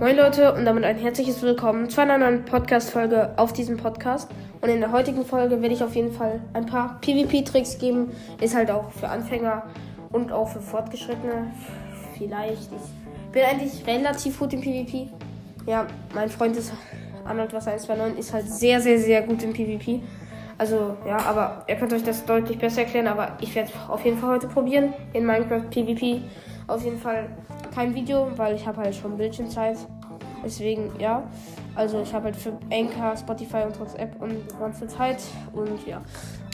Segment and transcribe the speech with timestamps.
[0.00, 4.30] Moin Leute und damit ein herzliches Willkommen zu einer neuen Podcast-Folge auf diesem Podcast.
[4.62, 8.10] Und in der heutigen Folge werde ich auf jeden Fall ein paar PvP-Tricks geben.
[8.40, 9.64] Ist halt auch für Anfänger
[10.10, 11.52] und auch für Fortgeschrittene.
[12.16, 12.70] Vielleicht.
[12.72, 15.08] Ich bin eigentlich relativ gut im PvP.
[15.66, 16.72] Ja, mein Freund ist
[17.26, 20.00] Arnold Wasser 129 ist halt sehr, sehr, sehr gut im PvP.
[20.56, 23.06] Also, ja, aber er könnte euch das deutlich besser erklären.
[23.06, 26.22] Aber ich werde auf jeden Fall heute probieren in Minecraft PvP.
[26.70, 27.28] Auf jeden Fall
[27.74, 29.76] kein Video, weil ich habe halt schon Bildschirmzeit.
[30.44, 31.24] Deswegen, ja.
[31.74, 35.18] Also ich habe halt für Anchor, Spotify und WhatsApp und die ganze Zeit.
[35.52, 36.00] Und ja.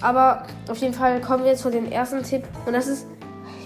[0.00, 2.44] Aber auf jeden Fall kommen wir zu dem ersten Tipp.
[2.64, 3.06] Und das ist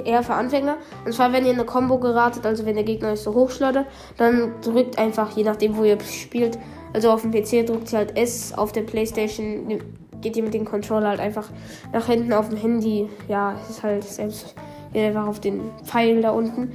[0.04, 0.76] eher für Anfänger.
[1.04, 4.54] Und zwar, wenn ihr eine Combo geratet, also wenn der Gegner euch so hochschleudert, dann
[4.60, 6.58] drückt einfach, je nachdem, wo ihr spielt,
[6.92, 9.80] also auf dem PC drückt ihr halt S, auf der Playstation
[10.20, 11.48] geht ihr mit dem Controller halt einfach
[11.92, 13.08] nach hinten auf dem Handy.
[13.28, 14.54] Ja, ist halt selbst
[14.94, 16.72] einfach auf den Pfeil da unten.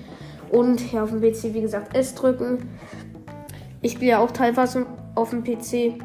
[0.52, 2.70] Und ja, auf dem PC, wie gesagt, S drücken.
[3.82, 4.86] Ich spiele ja auch teilweise
[5.16, 6.02] auf dem PC.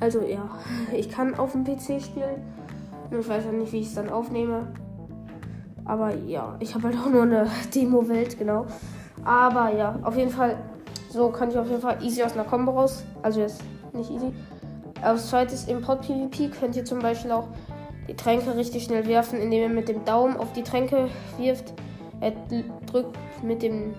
[0.00, 0.48] Also ja,
[0.94, 2.42] ich kann auf dem PC spielen.
[3.10, 4.66] Nur ich weiß ja nicht, wie ich es dann aufnehme.
[5.84, 8.66] Aber ja, ich habe halt auch nur eine Demo-Welt, genau.
[9.24, 10.56] Aber ja, auf jeden Fall,
[11.08, 13.04] so kann ich auf jeden Fall easy aus einer Combo raus.
[13.22, 14.32] Also jetzt nicht easy.
[15.02, 17.48] Als zweites Import PvP könnt ihr zum Beispiel auch
[18.08, 21.72] die Tränke richtig schnell werfen, indem ihr mit dem Daumen auf die Tränke wirft.
[22.20, 22.32] Er
[22.86, 23.94] drückt mit dem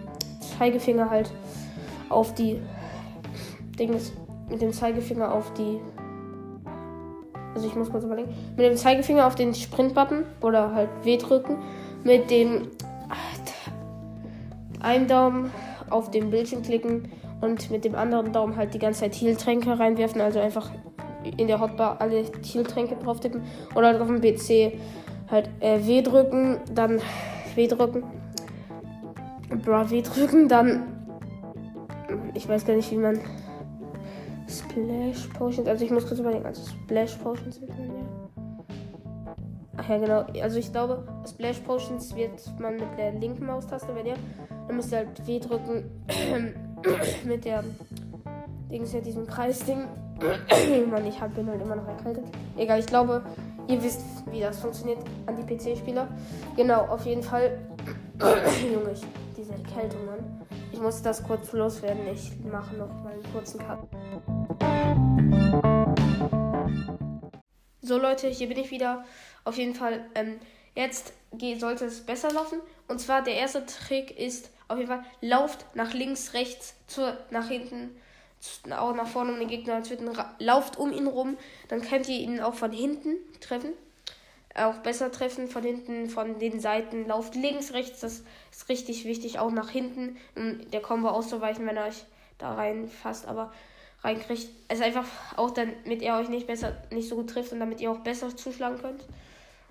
[0.57, 1.31] Zeigefinger halt
[2.09, 2.61] auf die
[3.77, 4.13] Dings,
[4.49, 5.79] mit dem Zeigefinger auf die.
[7.53, 8.29] Also ich muss kurz überlegen.
[8.55, 11.57] Mit dem Zeigefinger auf den Sprint-Button oder halt W drücken.
[12.03, 12.69] Mit dem
[14.79, 15.51] einen Daumen
[15.89, 17.09] auf den Bildschirm klicken
[17.41, 20.21] und mit dem anderen Daumen halt die ganze Zeit Heal-Tränke reinwerfen.
[20.21, 20.71] Also einfach
[21.37, 23.41] in der Hotbar alle Heal-Tränke drauf tippen.
[23.75, 24.79] Oder halt auf dem PC
[25.29, 26.99] halt äh, W drücken, dann
[27.55, 28.03] W drücken.
[29.63, 30.83] Bra W drücken, dann.
[32.33, 33.19] Ich weiß gar nicht, wie man.
[34.49, 35.67] Splash Potions.
[35.67, 36.45] Also ich muss kurz überlegen.
[36.45, 38.07] Also Splash Potions wird man.
[39.77, 40.25] Ach ja, genau.
[40.41, 44.15] Also ich glaube, Splash Potions wird man mit der linken Maustaste, wenn ihr.
[44.67, 45.83] Dann müsst ihr halt W drücken.
[47.25, 47.63] mit der.
[48.71, 49.87] Dings ja diesem Kreisding.
[50.89, 52.25] Mann, ich hab, bin halt immer noch erkältet.
[52.57, 53.23] Egal, ich glaube,
[53.67, 54.01] ihr wisst,
[54.31, 56.07] wie das funktioniert an die PC-Spieler.
[56.55, 57.59] Genau, auf jeden Fall.
[58.19, 59.01] Junge, ich,
[59.37, 60.41] diese Erkältung, Mann.
[60.71, 62.07] Ich muss das kurz loswerden.
[62.07, 63.79] Ich mache noch mal einen kurzen Cut.
[67.81, 69.05] So, Leute, hier bin ich wieder.
[69.43, 70.39] Auf jeden Fall, ähm,
[70.75, 71.13] jetzt
[71.59, 72.59] sollte es besser laufen.
[72.87, 77.47] Und zwar, der erste Trick ist auf jeden Fall, lauft nach links, rechts, zur, nach
[77.47, 77.91] hinten
[78.71, 80.09] auch nach vorne um den Gegner töten,
[80.39, 81.37] lauft um ihn rum,
[81.67, 83.73] dann könnt ihr ihn auch von hinten treffen.
[84.55, 87.07] Auch besser treffen von hinten, von den Seiten.
[87.07, 89.37] Lauft links, rechts, das ist richtig wichtig.
[89.37, 92.05] Auch nach hinten, um der Combo auszuweichen, wenn er euch
[92.39, 93.27] da reinfasst.
[93.27, 93.51] Aber
[94.03, 94.49] reinkriegt.
[94.67, 95.05] Es ist einfach
[95.35, 98.35] auch, damit er euch nicht besser, nicht so gut trifft und damit ihr auch besser
[98.35, 99.03] zuschlagen könnt.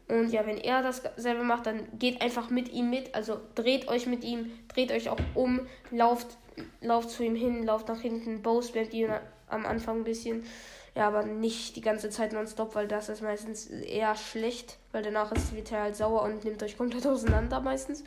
[0.08, 3.14] Und ja, wenn er dasselbe macht, dann geht einfach mit ihm mit.
[3.14, 6.36] Also dreht euch mit ihm, dreht euch auch um, lauft
[6.80, 9.10] lauft zu ihm hin, lauft nach hinten, bleibt ihn
[9.48, 10.44] am Anfang ein bisschen.
[10.94, 15.30] Ja, aber nicht die ganze Zeit nonstop, weil das ist meistens eher schlecht, weil danach
[15.32, 18.02] ist er halt sauer und nimmt euch komplett auseinander meistens.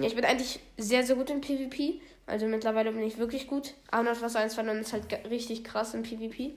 [0.00, 2.00] Ja, ich bin eigentlich sehr, sehr gut im PvP.
[2.26, 3.74] Also mittlerweile bin ich wirklich gut.
[3.90, 6.54] Arnold was 1 2 ist halt richtig krass im PvP.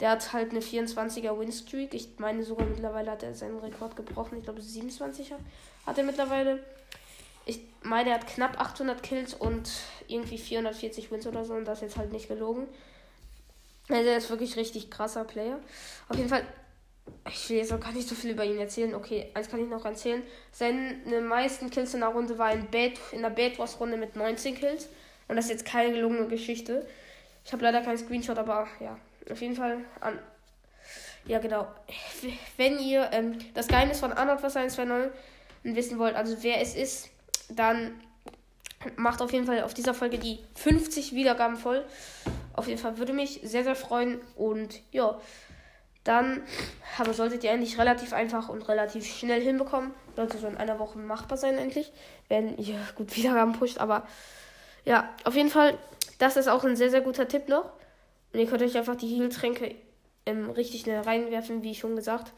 [0.00, 1.94] Der hat halt eine 24er Winstreak.
[1.94, 4.38] Ich meine sogar mittlerweile hat er seinen Rekord gebrochen.
[4.38, 5.36] Ich glaube 27er
[5.86, 6.62] hat er mittlerweile
[7.46, 9.70] ich meine, er hat knapp 800 Kills und
[10.08, 12.66] irgendwie 440 Wins oder so und das ist jetzt halt nicht gelogen.
[13.88, 15.60] Also er ist wirklich richtig krasser Player.
[16.08, 16.44] Auf jeden Fall,
[17.30, 18.96] ich will jetzt auch gar nicht so viel über ihn erzählen.
[18.96, 20.24] Okay, eins kann ich noch erzählen.
[20.50, 24.16] Seine meisten Kills in der Runde war in, Bad, in der Bad Wars Runde mit
[24.16, 24.88] 19 Kills.
[25.28, 26.84] Und das ist jetzt keine gelungene Geschichte.
[27.44, 28.98] Ich habe leider keinen Screenshot, aber ja,
[29.30, 30.18] auf jeden Fall an.
[31.26, 31.66] Ja, genau.
[32.56, 35.12] Wenn ihr ähm, das Geheimnis von Arnold was 129
[35.64, 37.10] wissen wollt, also wer es ist,
[37.48, 38.00] dann
[38.96, 41.84] macht auf jeden Fall auf dieser Folge die 50 Wiedergaben voll.
[42.52, 44.20] Auf jeden Fall würde mich sehr, sehr freuen.
[44.36, 45.18] Und ja,
[46.04, 46.42] dann
[46.98, 49.92] aber solltet ihr eigentlich relativ einfach und relativ schnell hinbekommen.
[50.14, 51.92] Sollte so in einer Woche machbar sein, endlich.
[52.28, 53.78] Wenn ihr gut Wiedergaben pusht.
[53.78, 54.06] Aber
[54.84, 55.76] ja, auf jeden Fall,
[56.18, 57.64] das ist auch ein sehr, sehr guter Tipp noch.
[58.36, 59.74] Und ihr könnt euch einfach die Heal-Tränke
[60.26, 62.34] ähm, richtig schnell reinwerfen, wie schon gesagt.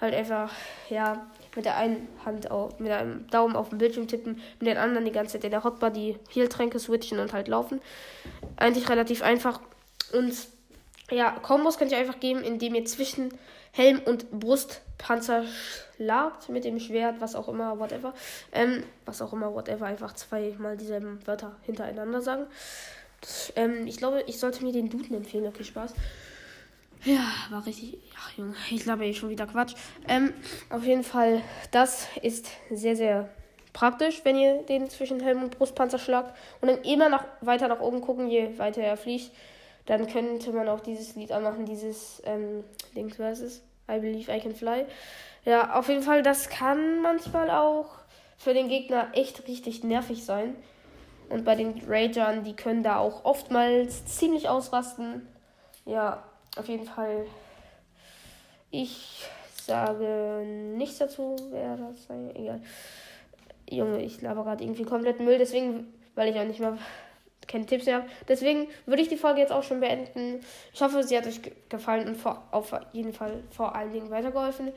[0.00, 0.50] Halt einfach,
[0.90, 4.76] ja, mit der einen Hand auf, mit einem Daumen auf den Bildschirm tippen, mit den
[4.76, 7.80] anderen die ganze Zeit in der Hotbar die Heal-Tränke switchen und halt laufen.
[8.56, 9.60] Eigentlich relativ einfach.
[10.12, 10.34] Und
[11.08, 13.32] ja, Kombos könnt ihr einfach geben, indem ihr zwischen
[13.70, 15.44] Helm und Brust Panzer
[15.94, 18.12] schlagt mit dem Schwert, was auch immer, whatever.
[18.50, 22.46] Ähm, was auch immer, whatever, einfach zweimal dieselben Wörter hintereinander sagen.
[23.56, 25.46] Ähm, ich glaube, ich sollte mir den Duden empfehlen.
[25.46, 25.94] Okay, Spaß.
[27.04, 27.98] Ja, war richtig.
[28.18, 29.74] Ach, Junge, ich glaube eh schon wieder Quatsch.
[30.08, 30.32] Ähm,
[30.70, 33.28] auf jeden Fall, das ist sehr, sehr
[33.72, 36.36] praktisch, wenn ihr den zwischen Helm und Brustpanzer schlagt.
[36.60, 39.30] Und dann immer noch weiter nach oben gucken, je weiter er fliegt.
[39.86, 44.40] Dann könnte man auch dieses Lied anmachen, dieses ähm, Dings, was ist I believe I
[44.40, 44.84] can fly.
[45.44, 47.86] Ja, auf jeden Fall, das kann manchmal auch
[48.36, 50.54] für den Gegner echt richtig nervig sein.
[51.30, 55.26] Und bei den Ragern, die können da auch oftmals ziemlich ausrasten.
[55.84, 56.22] Ja,
[56.56, 57.26] auf jeden Fall.
[58.70, 59.26] Ich
[59.62, 60.42] sage
[60.76, 62.32] nichts dazu, wer das sei.
[62.34, 62.60] Egal.
[63.70, 66.78] Junge, ich laber gerade irgendwie komplett Müll, deswegen, weil ich auch nicht mehr
[67.46, 68.08] keine Tipps mehr habe.
[68.28, 70.40] Deswegen würde ich die Folge jetzt auch schon beenden.
[70.72, 74.72] Ich hoffe, sie hat euch gefallen und vor, auf jeden Fall vor allen Dingen weitergeholfen.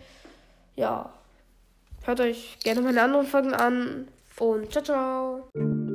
[0.76, 1.12] Ja,
[2.04, 4.08] hört euch gerne meine anderen Folgen an
[4.40, 5.91] und ciao, ciao.